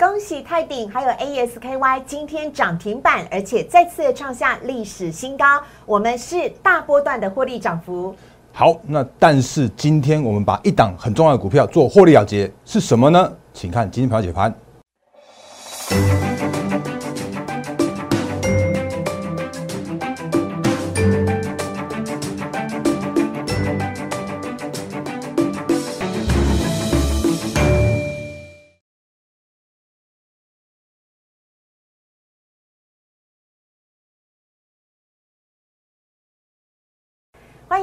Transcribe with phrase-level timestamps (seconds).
[0.00, 5.44] 恭喜泰鼎还有 ASKY 今天涨停板，而且再次创下历史新高。
[5.84, 8.14] 我们是大波段的获利涨幅。
[8.50, 13.30] 好，那但是今天我们把一档很重要的股票做获利了结，是什么呢？
[13.52, 14.50] 请看今天盘解盘。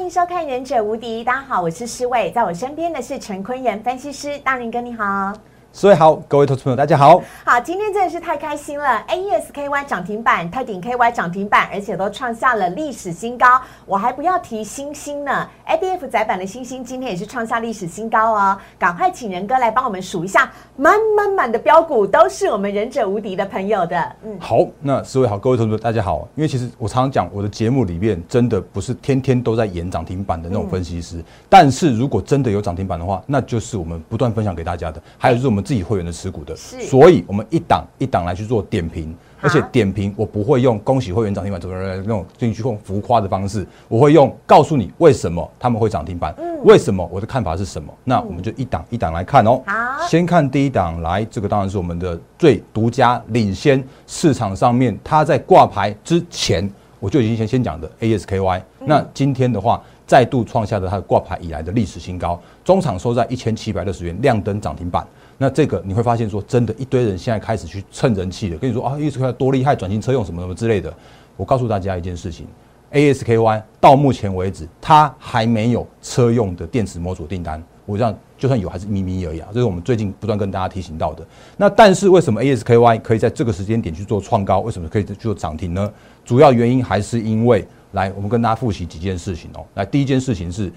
[0.08, 5.34] 迎收看《忍者无敌》，大家好，我是施伟，在我身边的是陈坤仁分析师，大林哥你好。
[5.78, 7.22] 所以好，各位投资朋友，大家好。
[7.46, 13.46] 好，今天真的是太开心了，A E S K Y 涨停板，泰鼎 K Y 涨停板，而且都创下了历史新高。
[13.86, 18.58] 我还不要提星星呢，A B F 窄板的星星今天也是创下历史新高哦。
[18.80, 24.16] 赶快请仁哥来帮我们数一下，满满满的标股都是我们忍者无敌的朋友的。
[24.24, 26.28] 嗯，好，那四位好，各位投资朋友大家好。
[26.34, 49.62] 因为其实我常常讲，我的节目里面真的不是天天都在演涨停板的那种分析师，但是如果真的有涨停板的话，那就是我们不断分享给大家的，还有就是我们自己会员的持股的，所以我们一档一档来去做点评，而且点评我不会用恭喜会员涨停板怎么那种进去用浮夸的方式，我会用告诉你为什么他们会涨停板，为什么我的看法是什么，那我们就一档一档来看哦。
[49.66, 59.84] 好，先看第一档来，这个当然是我们的最独家领先市场上面，它在挂牌之前我就已经先先讲的 ASKY，那今天的话。
[60.08, 65.06] 再度创下了它挂牌以来的历史新高，中场收在一千七百六十元，亮灯涨停板。
[65.38, 70.94] 那这个你会发现说，真的，一堆人现在开始去蹭人气了，跟你说啊，一直看多厉害，转型车用什么什么之类的。
[71.36, 72.48] 我告诉大家一件事情
[72.92, 77.64] ，ASKY 到目前为止，它还没有车用的电池模组订单。
[77.86, 79.48] 我这样就算有，还是咪咪而已啊。
[79.54, 81.26] 这是我们最近不断跟大家提醒到的。
[81.56, 84.60] 那但是为什么 ASKY 可以在这个时间点去做创高？
[84.62, 85.92] 为什么可以去做涨停呢？
[86.26, 87.66] 主要原因还是因为。
[87.94, 89.66] 来，我们跟大家复习几件事情哦。
[89.76, 90.72] 来，第一件事情是，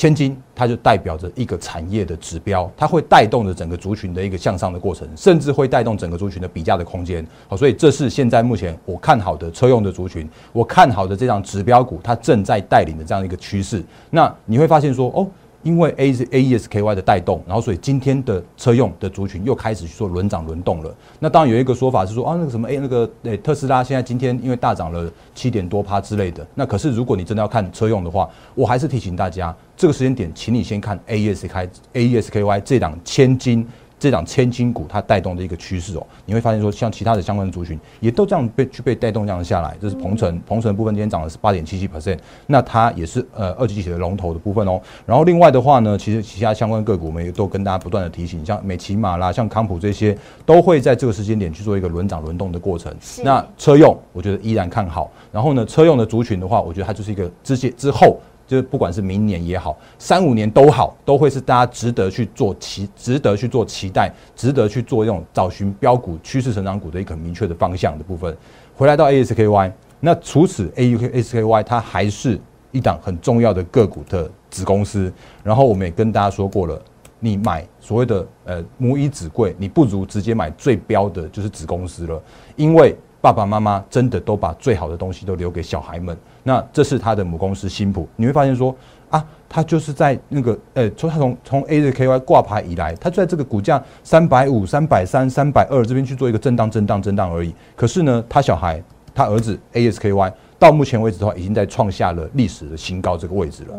[0.00, 7.22] 千金它就代表着一个产业的指标，它会带动着整个族群的一个向上的过程，甚至会带动整个族群的比价的空间。
[7.46, 13.84] 好，所以这是现在目前我看好的车用的族群，我看好的这张指标股，它正在带领的这样一个趋势。
[14.08, 15.28] 那你会发现说，哦。
[15.62, 20.94] 因为 A 是 A E S K Y 的带动，然后所以今天的车用的族群又开始去做轮涨轮动了。
[21.18, 26.46] 那当然有一个说法是说啊，那个什么 A 那个诶特斯拉现在今天因为大涨了七点多趴之类的。
[26.54, 33.66] 那可是如果你真的要看车用的话，我还是提醒大家，这个时间点，请你先看 A E S K A E S K Y 这档千金。
[34.00, 39.76] 这档千金股它带动的一个趋势哦，你会发现说，像其他的相关的族群也都这样被去被带动这样下来。
[39.78, 44.80] 这是鹏程，鹏程部分今天涨的是八点七七 percent，那它也是呃二级体的龙头的部分哦。
[45.04, 50.16] 然后另外的话呢，其实其他相关个股我们也都跟大家不断的提醒，像美骑马啦，像康普这些
[50.46, 52.90] 都会在这个时间点去做一个轮涨轮动的过程。
[53.22, 55.10] 那车用我觉得依然看好。
[55.30, 58.18] 然后呢，车用的族群的话，我觉得它就是一个之前之后。
[58.50, 68.36] 就是不管是明年也好，三五年都好，都会是大家值得去做期，值得去做期待，值得去做这种找寻标股、趋势成长股的一个明确的方向的部分。
[68.74, 72.40] 回来到 ASKY，那除此 AUKSKY 它还是
[72.72, 75.12] 一档很重要的个股的子公司。
[75.44, 76.82] 然后我们也跟大家说过了，
[77.20, 82.20] 你买所谓的呃母以子贵，你不如直接买最标的就是子公司了，
[82.56, 82.96] 因为。
[83.20, 88.74] 爸爸妈妈真的都把最好的东西都留给小孩们，那这是他的母公司新普，你会发现说
[89.10, 97.54] 啊，他就是在那个呃，从他从从 A 的 KY 挂牌以来，他就在这个股价三百五、三百三、三百二这边去做一个震荡、震荡、震荡而已。
[97.76, 98.82] 可是呢，他小孩，
[99.14, 103.74] 他儿子 ASKY 到目前为止的话，已经在创下了历史的新高这个位置了。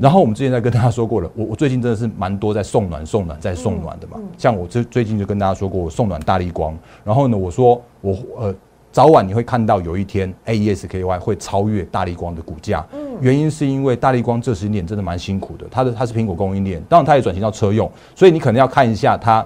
[0.00, 8.54] 然后我们之前在跟大家说过了，我我最近真的是蛮多在送暖送暖在送暖的嘛，像我最最近就跟大家说过，我送暖大力光，然后呢，我说我呃
[8.92, 12.86] 早晚你会看到有一天 A E S K Y 会超越大力光的股价，
[13.20, 19.44] 原因是因为大力光这十年真的蛮辛苦的，它的它是苹果供应链，当然它也转型到车用，所以你可能要看一下它。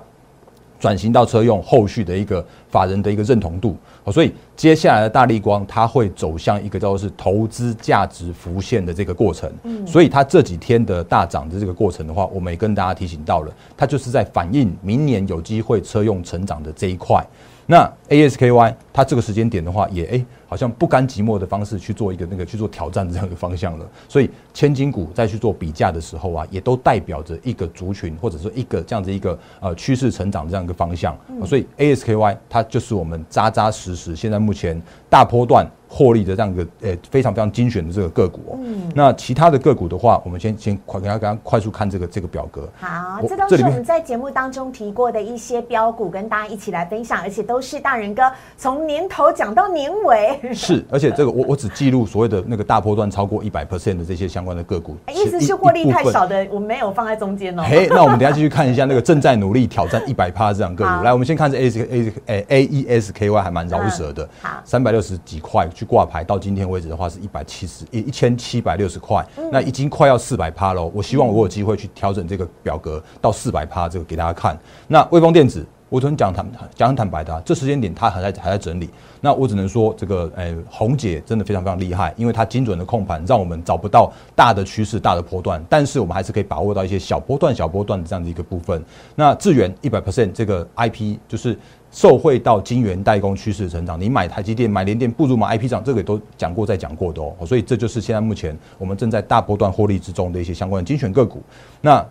[0.81, 3.77] 转型到车用后续的一个法人的一个认同度，
[4.11, 9.53] 所以接下来的大力光它会走向一个叫做是投资价值浮现的这个过程，
[9.87, 17.25] 所以它这几天的大涨的这个过程的话，我们也跟大家提醒到了，它就是在反映明年有机会车用成长的这一块。
[17.67, 23.87] 那 ASKY 它这个时间点的话，也诶好像不甘寂寞的方式去做一个那个去做挑战这样的方向了。
[24.09, 31.17] 所以千金股再去做比价的时候啊，也都代表着一个族群或者说一个这样子一个呃趋势成长这样一个方向。
[31.47, 35.67] 所以 ASKY 它就是我们扎扎实实现在目前大波段。
[35.95, 38.59] 获利的这样一个呃非常非常精选的这个个股哦。
[38.95, 42.67] 那其他的个股的话，我们先先快给大家快速看这个这个表格。
[42.81, 48.23] 好，我这都是我们在节目当中提过的一些标股，跟大家一起来分享，而且都是大人哥
[48.57, 50.41] 从年头讲到年尾。
[50.55, 57.63] 是，而且这个我我只记录所谓的那个大波段超过一百 percent 的这些相关的个股，意思是获利太少的，我没有放在中间哦。
[57.67, 61.05] 嘿，那我们等一下继续看一下那个正在努力挑战一百趴这样个好股。
[61.05, 70.93] 来，我们先看这 A S A 诶 A E S K Y 还蛮饶舌的，好三百六十几块去挂牌，到今天为止的话是一百七十一一千七百六十块，嗯那已经快要四百趴喽。
[70.95, 74.57] 我希望我有机会去调整这个表格到四百趴，这个给大家看。
[74.87, 75.67] 那微风电子。
[75.89, 78.89] 我昨天讲坦讲很坦白的、啊，这时间点它还在还在整理，
[79.21, 88.83] 那我只能说这个诶红姐真的非常非常厉害，因为她精准的控盘，让我们找不到大的趋势、大的波段，但是我们还是可以把握到一些小波段、小波段的这样的一个部分。
[89.15, 91.59] 那智源一百 percent 这个 IP 就是
[91.93, 97.35] 受惠到金元代工趋势成长，你买台积电、买联电，不如买 IP 涨，这个都讲过再讲过的哦。
[97.47, 101.43] 所以这就是现在目前我们正在大波段获利之中的一些相关的精选个股。
[101.83, 102.05] 那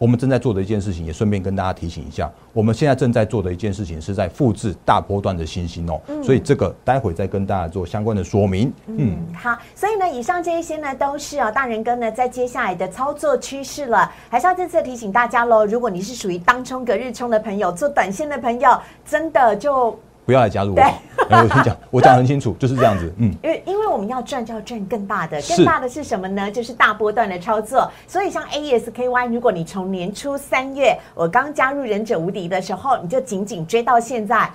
[0.00, 8.72] 我们正在做的一件事情，也顺便跟大家提醒一下，我们现在正在做的一件事情是在复制大波段的新兴哦，所以这个待会再跟大家做相关的说明。
[8.86, 15.66] 嗯，嗯，好，所以呢，以上这一些呢，都是啊，大人哥呢在接下来的操作趋势了，还是要再次提醒大家喽。
[15.66, 19.94] 如果你是属于当冲隔日冲的朋友，做短线的朋友，真的就
[20.30, 20.80] 不要来加入我
[21.28, 23.12] 我跟你讲，我讲得很清楚，就是这样子。
[23.18, 26.48] 嗯，因为因为我们要赚就要赚更大的，更大的是什么呢？
[26.48, 27.90] 就是大波段的操作。
[28.06, 34.48] 所以像 AESKY，如果你从年初三月我刚加入忍者无敌的时候，你就紧紧追到现在。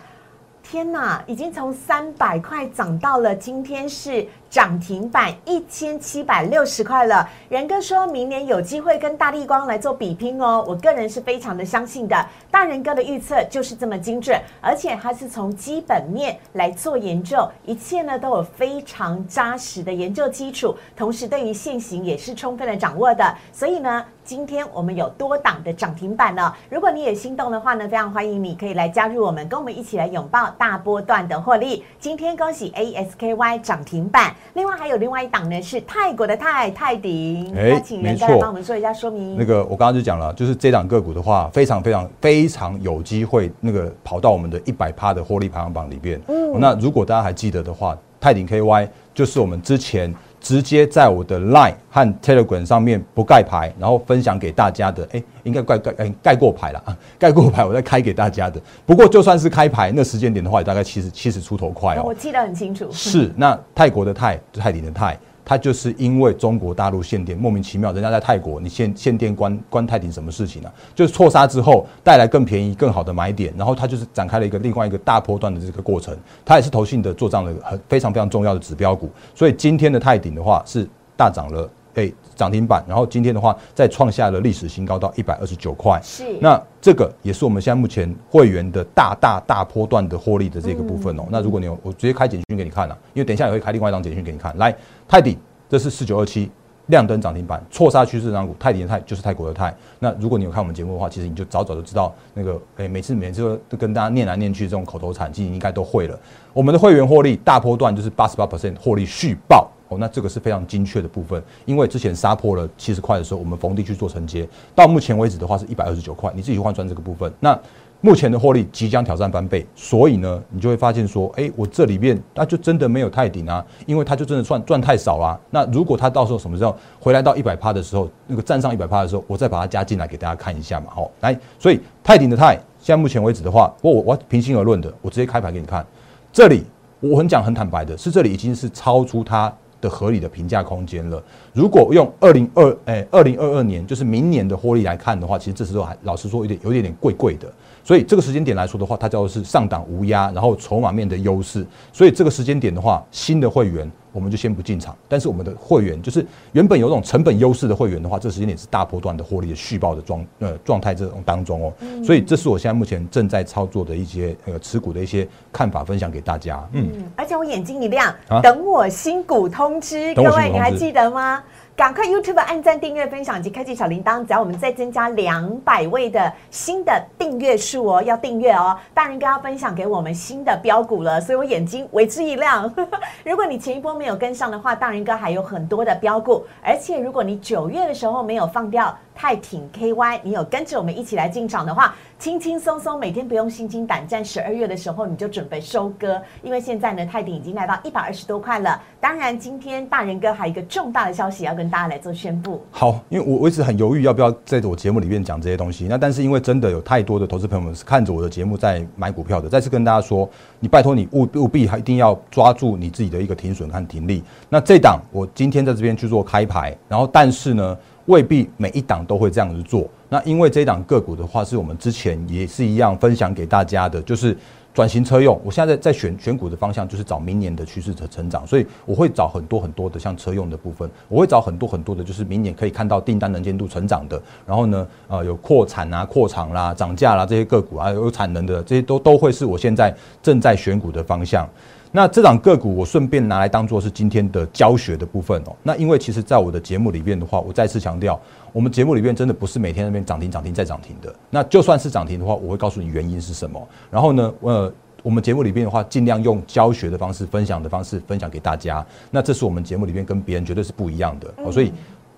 [0.64, 4.26] 天呐，已经从三百块涨到了今天是
[4.56, 7.30] 涨停板一千七百六十块了。
[7.50, 12.26] 仁哥说明年有机会跟大力光来做比拼哦，我个人是非常的相信的。
[12.50, 23.36] 大仁哥的预测就是这么精准，而且他是从基本面来做研究，一切呢都有非常扎实的研究基础，同时对于现行也是充分的掌握的。
[23.52, 26.54] 所以呢，今天我们有多档的涨停板呢。
[26.70, 31.84] 如果你也心动的话呢，非常欢迎你可以来加入我们，跟我们一起来拥抱大波段的获利。
[32.00, 39.36] 今天恭喜 ASKY 涨停板，另外还有另外一档呢是泰国的泰泰鼎，哎那请袁哥帮我们做一下说明。
[39.38, 46.20] 那个我刚刚就讲了，就是这档个股的话，非常非常非常有机会那个跑到我们的一百趴的获利排行榜里边。
[46.28, 50.14] 嗯，那如果大家还记得的话，泰鼎 KY 就是我们之前
[50.46, 55.08] 直接在我的 Line 和 Telegram 上面不盖牌，然后分享给大家的。
[55.12, 58.62] 哎、应该盖盖哎盖过牌了啊，盖过牌 我再开给大家的。
[58.86, 62.04] 不过就算是开牌那时间点的话，也大概七十七十出头快哦。
[62.06, 62.88] 我记得很清楚。
[62.92, 81.70] 是，那泰国的泰，泰鼎的泰，它就是因为中国大陆限电莫名其妙，人家在泰国你限限电关关泰鼎什么事情呢、就是错杀之后带来更便宜、更好的买点，然后它就是展开了一个另外一个大波段的这个过程，它也是投信的做账的很非常非常重要的指标股，所以今天的泰鼎的话是大涨了。
[81.96, 91.24] 哎，涨停板，然后今天的话再创下了历史新高到一百二十九块，是那这个也是我们现在目前会员的大大大波段的获利的这个部分哦。
[91.30, 94.56] 那如果你有，我直接开简讯给你看了、因为等一下也会开另外一张简讯给你看。
[94.58, 94.76] 来，
[95.08, 95.38] 泰鼎，
[95.70, 96.52] 这是四九二七
[96.88, 99.74] 亮灯涨停板，错杀趋势涨股，泰迪的泰就是泰国的泰。
[100.00, 106.20] 那如果你有看我们节目的话，其实你就早早就知道那个，诶，每次每次都跟大家念来念去这种口头禅，其实你应该都会了。
[106.54, 109.72] 我们的会员获利大波段就是八十八 percent 获利续报。
[109.88, 117.32] 哦，那这个是非常精确的部分，因为之前杀破了七十块的时候，我们逢低去做承接，到目前为止的话是一百二十九块，你自己去换算这个部分。
[117.40, 117.58] 那
[118.02, 130.88] 目前的获利即将挑战翻倍，所以呢，你就会发现说，哎、我这里面那就真的没有太顶啊，因为它就真的赚赚太少啦、那如果它到时候什么时候回来到一百趴的时候，那个站上一百趴的时候，我再把它加进来给大家看一下嘛。
[130.94, 135.84] 好，来，所以泰顶的泰，现在目前为止的话，我我我平心而论的，我直接开牌给你看，
[136.32, 136.64] 这里
[137.00, 139.52] 我很讲很坦白的，是这里已经是超出它。
[139.90, 141.22] 合理的评价空间了。
[141.54, 147.52] 如果用二零二哎二零二二年，就是明年的获利来看的话，其实这时候还老实说有点有点点贵贵的。
[147.86, 151.64] 所以这个时间点来说的话，它叫做是上档无压，然后筹码面的优势。
[151.94, 154.96] 所以这个时间点的话，新的会员我们就先不进场。
[155.08, 161.74] 但是我们的会员就是原本有种成本优势的会员的话，这个时间点是大波段的获利的续报的状呃状态这种当中哦。
[162.04, 166.68] 所以这是我现在目前正在操作的一些呃持股的一些看法，分享给大家。
[166.72, 166.90] 嗯。
[166.92, 171.44] 嗯，而且我眼睛一亮，啊等我新股通知，各位你还记得吗？
[171.78, 178.80] 赶快 YouTube 按赞、订阅、分享及开启小铃铛，只要我们再增加两百位的新的订阅数哦，要订阅哦。
[178.94, 182.74] 大人哥要分享给我们新的标股了，所以我眼睛为之一亮。
[183.26, 194.24] 如果你前一波没有跟上的话，大人哥还有很多的标股，而且如果你九月的时候没有放掉泰挺 KY，你有跟着我们一起来进场的话，轻轻松松每天不用心惊胆战。
[194.24, 198.80] 十二月的时候你就准备收割，因为现在呢泰鼎已经来到一百二十多块了。
[199.00, 202.62] 当然，今天大人哥还有一个重大的消息要跟大家来做宣布。
[202.72, 205.88] 好，因为我我一直很犹豫要不要在我节目里面讲这些东西。
[205.88, 210.30] 那但是因为真的有太多的投资朋友们是看着我的节目在买股票的，再次跟大家说，
[210.60, 214.22] 你拜托你务务必还一定要抓住你自己的一个停损和停利。
[214.50, 217.78] 那这档我今天在这边去做开牌，然后但是呢。
[218.06, 219.88] 未必每一档都会这样子做。
[220.10, 224.38] 那因为这一档个股的话，是我们之前也是一样分享给大家的，就是
[224.74, 225.40] 转型车用。
[225.44, 234.22] 我现在在选选股的方向，就是找明年的趋势的成长，所以我会找很多很多的像车用的部分，我会找很多很多的，就是明年可以看到订单能见度成长的。
[234.46, 241.50] 然后呢，呃，有扩产啊、扩厂啦、涨价啦这些个股啊，有产能的这些都都会是我现在正在选股的方向。
[241.96, 245.56] 那这档个股我顺便拿来当做是今天的教学的部分哦。
[245.64, 248.20] 那因为其实，在我的节目里面的话，我再次强调，
[248.52, 251.16] 我们节目里面真的不是每天那边涨停涨停再涨停的。
[251.30, 253.66] 那就算是涨停的话，我会告诉你原因是什么。
[253.90, 254.74] 然后呢，呃，
[255.04, 258.86] 我们节目里面的话，尽量用教学的方式、分享的方式分享给大家。
[259.10, 261.50] 那这是我们节目里面跟别人绝对是不一样的哦。
[261.50, 261.72] 所以。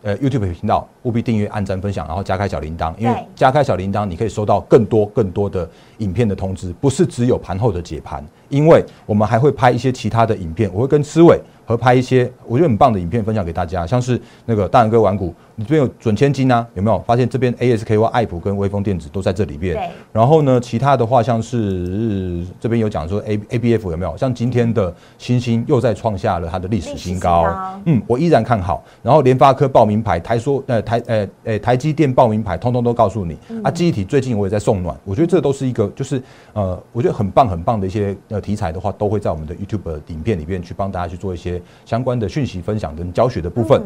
[0.08, 11.38] 呃，YouTube 频道务必订阅、按赞、分享，然后加开小铃铛，因为加开小铃铛，你可以收到更多更多的影片的通知，不是只有盘后的解盘，因为我们还会拍一些其他的影片，我会跟思伟。
[11.68, 16.66] 合拍一些我觉得很棒的影片分享给大家，像是那个大人哥玩股，你这边有准千金啊？
[16.76, 19.78] 有没有发现这边 ASKY 爱普跟微风电子都在这里边？
[20.14, 24.16] 然后呢，其他的话像是这边有讲说 A ABF 有没有？
[24.16, 27.46] 像今天的星星又在创下了它的历史新高。
[27.84, 28.82] 嗯，我依然看好。
[29.04, 33.38] 然后联发科报名牌，台说呃台呃呃台积电报名牌，通通都告诉你。
[33.62, 41.57] 啊，记忆体最近我也在送暖，我觉得这都是一个就是呃我觉得很棒很棒的一些呃题材的话，都会在我们的 YouTube 影片里面去帮大家去做一些。
[41.86, 43.82] 相关的讯息分享跟教学的部分，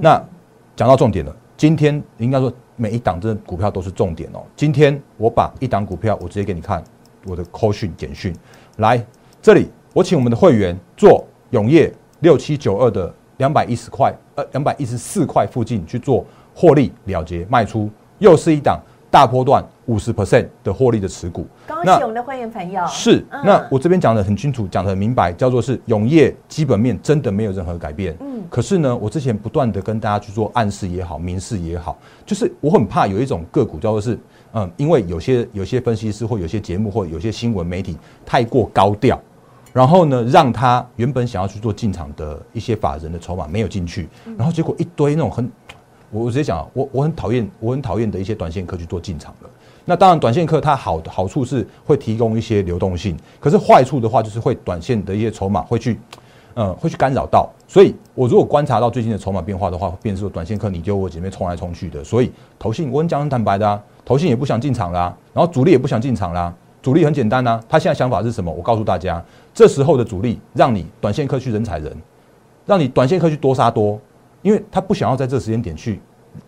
[0.00, 0.22] 那
[0.76, 1.34] 讲到重点了。
[1.56, 4.42] 今天应该说每一档的股票都是重点哦。
[4.56, 6.82] 今天我把一档股票，我直接给你看
[7.26, 8.34] 我的 call 讯简讯。
[8.78, 9.04] 来
[9.40, 17.88] 这里，我请我们的会员做永业六七九二的两百一十块，呃，两百一十四块附近去做获利了结卖出，
[18.18, 18.80] 又是一档。
[19.14, 22.84] 大波段五十 percent 的获利的持股，恭喜我们的会员朋友。
[22.88, 28.16] 是，那我这边讲的很清楚，讲的很明白，叫做是永业基本面真的没有任何改变。
[28.18, 34.18] 嗯，可是呢，我之前不断的跟大家去做暗示也好，明示也好，就是我很怕有一种个股叫做是，
[34.52, 39.16] 嗯，因为有些有些分析师或有些节目或有些新闻媒体太过高调，
[39.72, 45.48] 然后呢，让他原本想要去做进场的一些法人的筹码没有进去，然后结果一堆那种很。
[46.14, 49.48] 我我直接讲，我我很讨厌，我很讨厌的一些短线客去做进场的。
[49.84, 55.98] 那当然，短线客它好的好处是会提供一些流动性，可是坏处的话就是会短线的一些筹码会去，
[56.54, 57.50] 嗯，会去干扰到。
[57.66, 62.04] 所以我如果观察到最近的筹码变化的话，变成说短线客你丢我姐妹冲来冲去的。
[62.04, 62.30] 所以
[62.60, 66.54] 投信我很讲很坦白的啊，投信也不想进场啦，然后主力也不想进场啦。
[66.80, 68.52] 主力很简单呐，他现在想法是什么？
[68.52, 71.92] 我告诉大家，这时候的主力让你短线客去人踩人，
[72.64, 73.98] 让你短线客去多杀多。
[74.44, 75.98] 因为他不想要在这个时间点去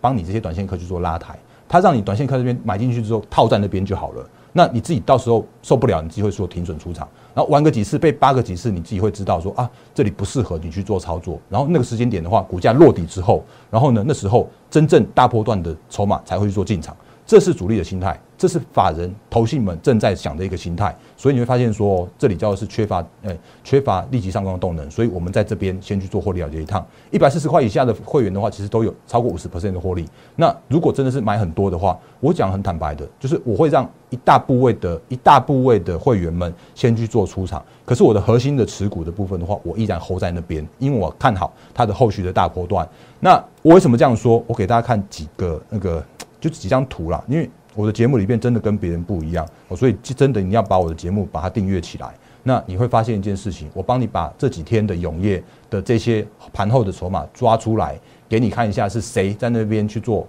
[0.02, 1.34] 帮你这些短线客去做拉抬，
[1.66, 4.24] 他让你短线客这边买进去之后套在那边就好了。
[4.52, 11.38] 那你自己到时候受不了，你自己会说停损出场，然后玩个几次被扒个几次，你自己会知道说啊这里不适合你去做操作。
[11.48, 16.94] 然后那个时间点的话，股价落底之后，然后呢那时候真正大波段的筹码才会去做进场，
[17.26, 18.18] 这是主力的心态。
[18.38, 26.86] 这是法人投信们正在想的一个心态，所以你会发现说，这里叫是缺乏，呃，缺乏立即上攻的动能，所以我们在这边先去做获利了结一趟。
[27.10, 30.06] 一百四十块以下的会员的话，其实都有超过五十 percent 的获利。
[30.34, 37.64] 那如果真的是买很多的话，我讲很坦白的，就是我会让一大部位的一大部位的会员们先去做出场。
[37.86, 42.86] 可是我的核心的持股的部分的话，我依然 hold 在那边，因为我看好它的后续的大波段。
[43.18, 44.44] 那我为什么这样说？
[44.46, 46.04] 我给大家看几个那个
[46.48, 47.50] 就几张图啦，因为。
[47.74, 52.08] 我的节目里面真的跟别人不一样，所以真的你要把我的节目把它订阅起来，
[52.42, 58.00] 那你会发现一件事情，我帮你把这几天的永业的这些盘后的筹码抓出来，
[58.30, 60.26] 给你看一下是谁在那边去做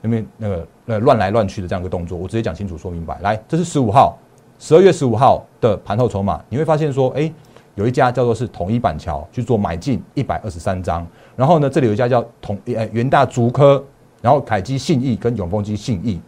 [0.00, 3.18] 那边那个呃乱来乱去的这样一个动作，我直接讲清楚说明白。
[3.20, 4.16] 来，这是十五号，
[4.60, 7.28] 十二月十五号的盘后筹码，你会发现说，哎，
[7.74, 13.84] 有一家叫做是统一板桥去做买进一百二十三张，然后呢，这里有一家叫统呃元大竹科，
[14.26, 16.20] 然后凯基信义跟永丰基信义。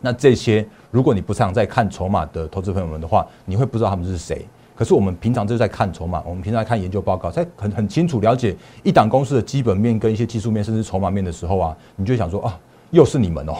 [0.00, 4.46] 那这些，如果你不常在看筹码的投资朋友们的话，你会不知道他们是谁。
[4.74, 12.58] 可是我们平常就在看筹码，我们平常在看研究报告，在很很清楚了解一档公司的基本面跟一些技术面，甚至筹码面的时候啊，你就想说啊，
[12.92, 13.58] 又是你们哦。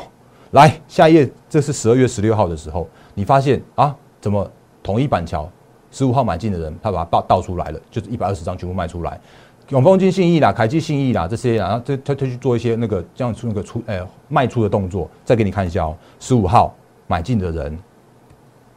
[0.52, 4.50] 来，下一页，这是十二月十六号的时候，你发现啊，怎么
[4.82, 5.46] 统一板桥
[5.90, 9.20] 十五号买进的人，他把它倒倒出来了，就是一百二十张全部卖出来。
[9.68, 15.94] 永丰金信义啦、凯基信义啦这些，然后他他他去做一些那个这样出那个出呃卖出的动作，再给你看一下哦。
[16.18, 16.74] 十五号
[17.06, 17.78] 买进的人，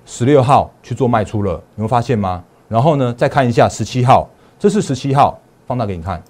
[0.05, 2.43] 十六号去做卖出了，你会发现吗？
[2.67, 4.29] 然后呢，再看一下十七号，
[4.60, 6.21] 这是十七号，放大给你看，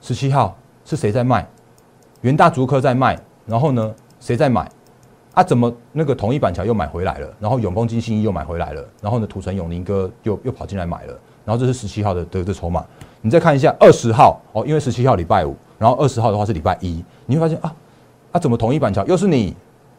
[0.00, 1.44] 十七号是谁在卖？
[2.20, 4.70] 元大竹科在卖，然后呢，谁在买？
[5.34, 7.28] 啊，怎么那个统一板桥又买回来了？
[7.40, 12.86] 然后永丰金信义又买回来了，然后呢，土城永宁哥又又跑进来买了，然后这是十七号的的的筹码。
[13.22, 17.74] 你再看一下二十号哦，因为十七号礼拜五，然后二十号的话是礼拜一，你会发现啊，
[18.32, 19.54] 啊怎么同一板桥又是你？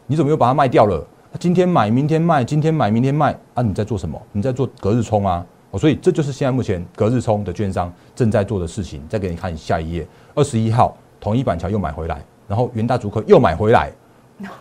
[0.08, 1.06] 你怎么又把它卖掉了？
[1.40, 3.62] 今天买明天卖，今天买明天卖啊？
[3.62, 4.22] 你在做什么？
[4.32, 5.46] 你在做隔日冲啊？
[5.70, 9.02] 哦，所以这就是现在目前隔日冲的券商正在做的事情。
[9.08, 13.92] 再给你看下一页，二十一号同一板桥又买回来，然后元大竹科又买回来。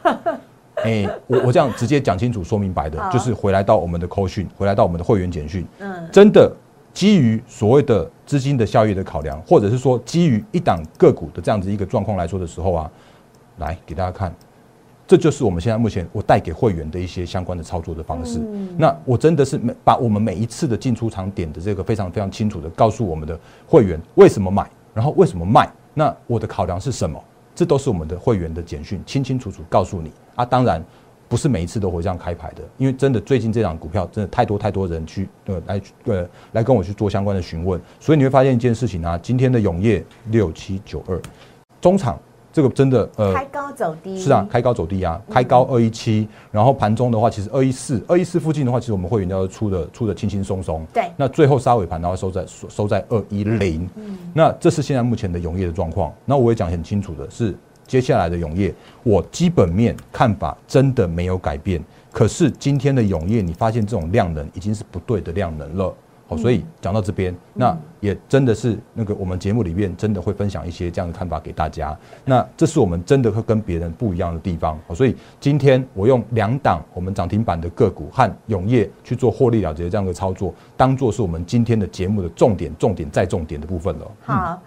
[0.84, 5.66] 哎，我我这样直接讲清楚、说明白的，就是回来到我们的扣讯，回来到我们的会员简讯。
[5.80, 6.50] 嗯，真的
[6.92, 12.90] 基于所谓的资金的效益的考量，或者是说基于一档个股的这样子一个状况来说的时候啊，
[13.58, 14.34] 来给大家看。
[15.06, 18.38] 这就是我们现在目前我带给会员的一些相关的操作的方式。
[18.78, 27.20] 那我真的是每把我们每一次的进出场点的这个非常非常清楚的告诉我们的会员为什么买，然后为什么卖，那我的考量是什么？
[27.56, 30.44] 这都是我们的会员的简讯，清清楚楚告诉你啊。
[30.44, 30.80] 当然
[31.30, 41.22] 不是每一次都会这样开牌的，因为真的最近这档股票真的太多太多人去呃来呃来跟我去做相关的询问，所以你会发现一件事情啊，今天的永业六七九二
[41.80, 42.18] 中场。
[42.52, 50.84] 这个真的呃，开高走低是啊，开高走低啊，开高二一七，然后盘中的话，其实二一四、二一四附近的话，其实我们会员要出的出的轻轻松松。
[50.92, 53.88] 对，那最后杀尾盘，然后收在收收在二一零。
[53.94, 56.12] 嗯，那这是现在目前的永业的状况。
[56.24, 57.54] 那我也讲很清楚的是，
[57.90, 61.82] 接下来的永业，我基本面看法真的没有改变。
[62.12, 65.92] 可是今天的永业，你发现这种量能已经是不对的量能了。
[66.28, 71.98] 好，所以讲到这边，那也真的是那个我们节目里面真的会分享一些这样的看法给大家。
[72.24, 74.78] 那这是我们真的会跟别人不一样的地方。
[74.86, 84.08] 好，所以今天我用两档我们涨停板的个股和永业去做获利了结这样的操作，当做是我们今天的节目的重点、重点再重点的部分了。
[84.20, 84.62] 好。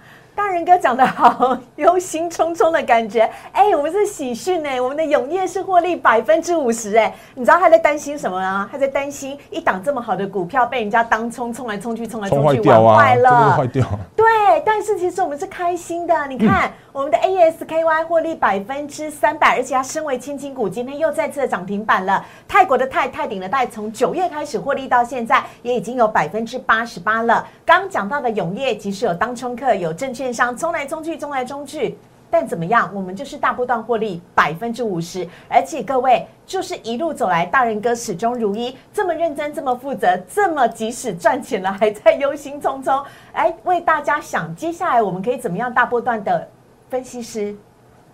[0.53, 3.27] 大人哥讲的好，忧心忡忡的感觉。
[3.53, 7.11] 哎，我们是喜讯哎，我们的永业是获利百分之五十哎。
[7.33, 8.69] 你知道他在担心什么啊？
[8.71, 13.83] 他在担心一档这么好的股票被人家当冲冲来冲去，冲来冲去玩坏了，坏掉。
[14.15, 14.25] 对，
[14.63, 16.13] 但是其实我们是开心的。
[16.29, 22.23] 你看，我们的 ASKY 获利百分之三百，而且它身为千金股，今天又再次的涨停板了。
[22.47, 27.43] 泰国的泰泰鼎的泰，从九月开始获利到现在，也已经有百分之八十八了。
[27.65, 30.23] 刚讲到的永业，即使有当冲客，有证券。
[30.23, 31.97] 券商冲来冲去，冲来冲去，
[32.29, 32.91] 但怎么样？
[32.93, 43.01] 我们就是大波段获利百分之五十，而且各位就是一路走来，大人哥始终如一，这么认真，这么负责，这么即使赚钱了，还在忧心忡忡，
[43.31, 46.45] 哎，为大家想接下来我们可以怎么样大波段的
[46.89, 47.55] 分析师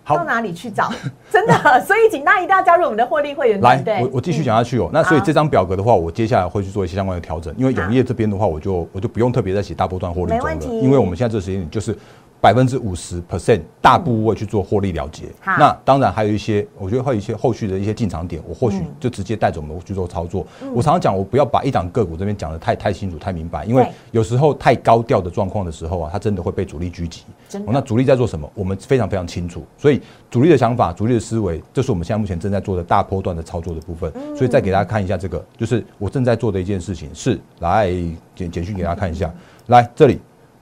[0.04, 0.88] 到哪里去找？
[1.30, 4.00] 真的， 所以请大家一定要加入我们的获利会员团队。
[4.02, 4.88] 我我继续讲下去哦。
[4.92, 11.96] 那所以这张表格的话，我接下来会去做一些相关的调整，因为永业这边的话，我就我就不用特别再写大波段获利没问题，因为我们现在这个时间就是。
[12.40, 20.46] 百分之五十 percent 大部位去做获利了结，那当然还有一些，我觉得会有一些后续的一些进场点，我或许就直接带着我们去做操作。
[20.72, 27.24] 我常常讲，我不要把一档个股这边讲的太太清楚、太明白，因为有时候太高调的状况的时候啊，它真的会被主力狙击。
[27.66, 28.50] 那主力在做什么？
[28.54, 30.00] 我们非常非常清楚，所以
[30.30, 34.10] 主力的想法、主力的思维，这是我们现在目前正在做的大波段的操作的部分。
[34.34, 37.90] 所以再给大家看一下这个，就是我正在做的一件事情，是来
[38.34, 39.32] 简简讯给大家看一下，
[39.66, 40.20] 来这里。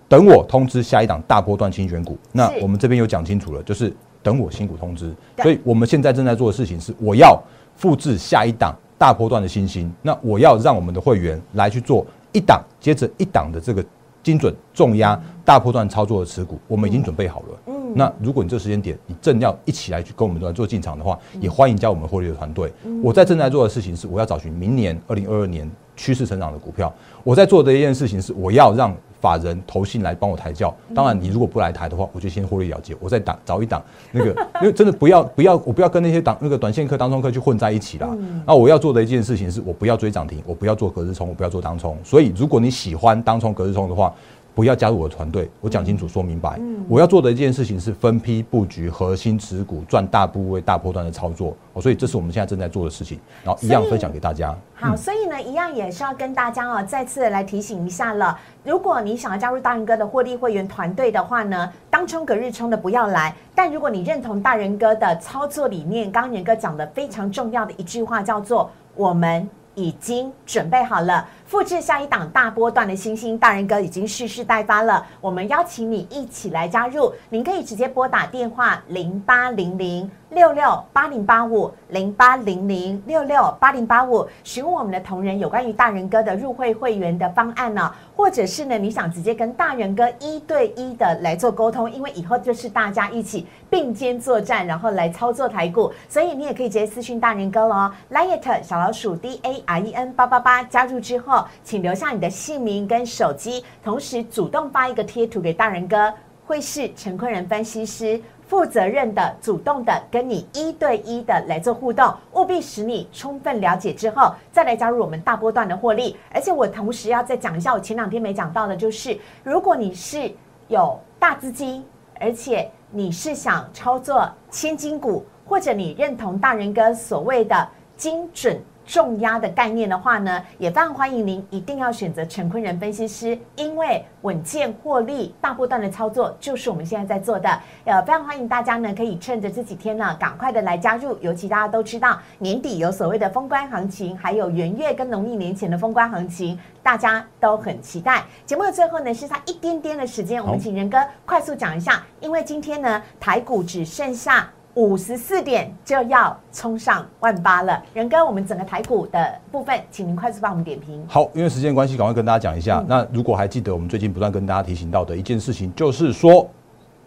[0.08, 5.14] 等我通知下一档大波段精选股，那我们这边有讲清楚了，就是等我新股通知。
[5.42, 7.38] 所以我们现在正在做的事情是，我要
[7.76, 13.84] 复制下一档大波段的新星，那我要让我们的会员来去做一档接着一档的这个
[14.22, 17.46] 精准重压大波段操作的持股，我们已经准备好了。
[17.66, 22.72] 嗯，那如果你这个时间点你正要一起来去跟我们来做进场的话，也欢迎加我们获利的团队。
[23.02, 26.92] 我在正在做的事情是，我要找寻明年二零二二年趋势成长的股票。
[27.22, 32.94] 我在做的一件事情是，我要让法人投信来帮我抬轿，当然你如果不来抬的话，我就先获利了结。
[33.00, 38.08] 我再挡找一挡那个， 因为真的不要不要，我不要跟那些挡那个短线客、当冲客去混在一起啦。
[38.46, 41.96] 那我要做的一件事情是，我不要追涨停，我不要做隔日冲，我不要做当冲。
[42.04, 44.12] 所以如果你喜欢当冲、隔日冲的话，
[44.58, 46.56] 不要加入我的团队，我讲清楚说明白。
[46.58, 51.54] 嗯我要做的一件事情是分批布局核心持股，赚大部位、大波段的操作。
[51.74, 54.52] 哦，所以这是我们现在正在做的事情，然后一样分享给大家。
[54.74, 58.36] 好，所以呢，一样也是要跟大家哦，再次来提醒一下了。
[58.64, 63.32] 如果你想要加入大人哥的获利会员团队的话呢，当冲隔日冲的不要来。
[63.54, 69.48] 但如果你认同大人哥的操作理念，刚刚年哥讲的非常重要的一句话叫做“我们”。
[69.78, 75.06] 已经准备好了，复制下一档大波段的新星，大人哥已经蓄势待发了。
[75.18, 101.37] 我们邀请你一起来加入，您可以直接拨打电话零八零零六六八零八五零八零零六六八零八五，询问我们的同仁有关于大人哥的入会会员的方案呢，或者是呢你想直接跟大人哥一对一的来做沟通，因为以后就是大家一起并肩作战，然后来操作台股，所以你也可以直接私讯大人哥喽，liet 小老鼠 d a r e n 八八八加入之后。
[101.62, 106.12] 请留下你的姓名跟手机，同时主动发一个贴图给大人哥，
[106.46, 116.16] 会是陈坤仁分析师负责任的、主动的跟你一对一的来做互动，务必使你充分了解之后，再来加入我们大波段的获利。
[116.32, 120.32] 而且我同时要再讲一下，我前两天没讲到的，就是如果你是
[120.68, 121.84] 有大资金，
[122.18, 128.58] 而且你是想操作千金股，或者你认同大人哥所谓的精准。
[128.88, 137.50] 重压的概念的话呢，也非常欢迎您一定要选择陈坤仁分析师，因为稳健获利、大波段的操作就是我们现在在做的。
[137.84, 141.18] 呃，非常欢迎大家呢，可以趁着这几天呢，赶快的来加入。
[141.20, 148.24] 尤其大家都知道年底有所谓的封关行情，还有元月跟农历年前的封关行情，大家都很期待。
[148.46, 150.96] 节目的最后呢，是差一点点的时间，我们请仁哥
[151.26, 154.48] 快速讲一下，因为今天呢，台股只剩下。
[154.78, 161.04] 五十四点就要冲上万八了，仁哥，我们整个台股的部分，请您快速帮我们点评。
[161.08, 162.84] 好，因为时间关系，赶快跟大家讲一下。
[162.86, 166.48] 那如果还记得我们最近不断跟大家提醒到的一件事情，就是说，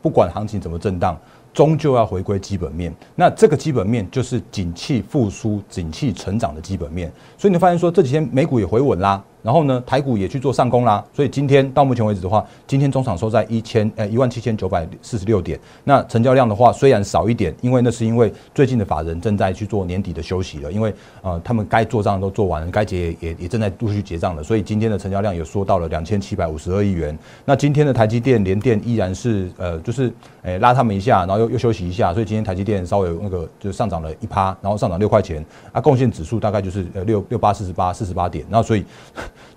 [0.02, 1.18] 不管行情怎么震荡。
[1.54, 7.12] 终究要回归基本面，那这个基本面就是景气复苏、景气成长的基本面。
[7.38, 11.04] 所以你发现说这几天美股也回稳啦，然后呢台股也去做上攻啦。
[11.14, 15.60] 所以今天到目前为止的话，今天中场收在一千呃一万七千九百四十六点。
[15.84, 24.42] 那成交量的话虽然少一点，因为那是因为最近的法人正在去做年底的休息了，因为呃他们该做账都做完了，该结也也正在陆续结账了。
[24.42, 27.18] 所以今天的成交量也缩到了两千七百五十二亿元。
[27.44, 31.42] 那今天的台积电、联电依然是呃就是诶拉他们一下，然后。
[31.42, 38.86] 又又休息一下，所以今天台积电稍微那个就上涨了一趴，然后上涨六块钱，啊，贡献指数大概就是呃六六八四十八四十八点，然后所以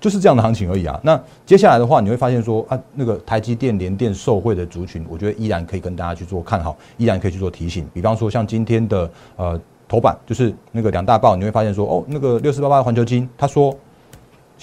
[0.01, 0.99] 就是这样的行情而已啊。
[1.03, 7.89] 那接下来的话，你会发现说啊，那个台积电联电受惠的族群，我觉得依然可以跟大家去做看好，依然可以去做提醒。
[7.93, 13.77] 比方说像今天的呃头版，就是那个两大报，你会发现说哦，那个六四八八环球金，他说。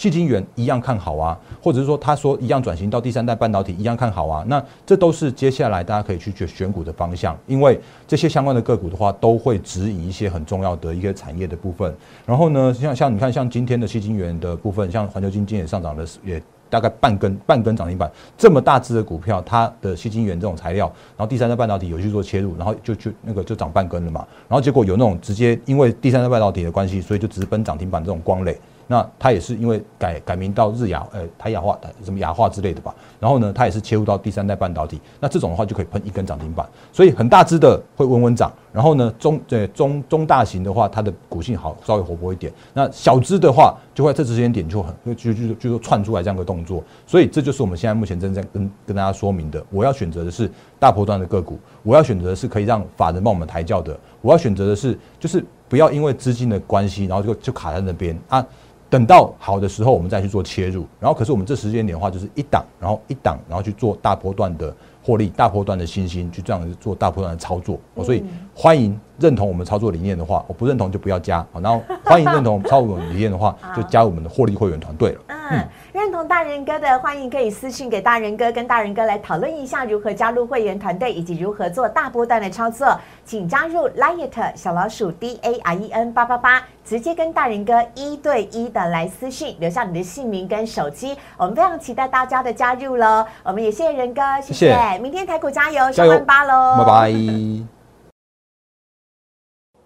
[0.01, 11.95] 细晶圆一样看好啊，或者是说他说一样转型到第三代半导体一样看好啊，那这都是接下来大家可以去选选股的方向，因为这些相关的个股的话，都会指引一些很重要的一个产业的部分。
[12.25, 24.25] 然后呢，像像你看，像今天的细晶圆的部分，像环球金今也上涨了，也大概半根半根涨停板，这么大只的股票，它的细晶圆这种材料，然后第三代半导体有去做切入，然后就就那个就涨半根了嘛。
[24.49, 28.57] 然后结果有那种直接因为第三代半导体的关系，所以就直奔涨停板这种光磊。
[28.87, 32.93] 那它也是因为改改名到日亚，呃，台亚化，什么亚化之类的吧。
[33.19, 34.99] 然后呢，它也是切入到第三代半导体。
[35.19, 36.67] 那这种的话就可以喷一根涨停板。
[36.91, 38.51] 所以很大只的会稳稳涨。
[38.73, 42.51] 然后呢，中对中中大型的话，它的股性好，稍微活泼一点。
[42.73, 46.83] 那小只的话，就会在这时间点就很就就就说窜出来这样的动作。
[47.05, 49.63] 所以这就是我们现在目前正在跟跟大家说明的。
[49.69, 53.95] 我要选择的是大波段的个股，我要选择的是可以让法人帮我们抬轿的。
[54.21, 58.43] 我要选择的是就是不要因为资金的关系，然后就就卡在那边啊。
[58.89, 60.85] 等到好的时候，我们再去做切入。
[60.99, 67.79] 然后，可是我们这时间点的话，就是一档，然后一档，然后去做大波段的获利，大波段的信心，去这样做大波段的操作。
[68.03, 71.45] 所以，欢迎认同我们操作理念的话，我不认同就不要加。
[71.51, 75.21] 好，然后欢迎认同操作理念的话， 就加入我们的获利会员团队了。
[75.51, 75.67] 嗯。
[75.93, 82.97] 认同大人哥的，欢迎可以私信给大人哥，跟大人哥来讨论一下如何加入会员团队，以及如何做大波段的操作。
[83.25, 91.17] 请加入 Liet 小老鼠 D A R E N 八八八，直接跟大人哥一对一的来私信，留下你的姓名跟手机。
[91.35, 93.25] 我们非常期待大家的加入喽！
[93.43, 94.97] 我们也谢谢仁哥，谢谢。
[94.99, 96.85] 明天台股加油，上万八喽！
[96.85, 97.09] 拜拜。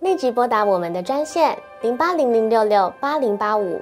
[0.01, 3.81] 立即拨打我们的专线零八零零六六八零八五。